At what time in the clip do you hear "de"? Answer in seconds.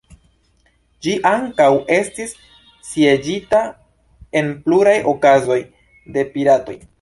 6.17-6.27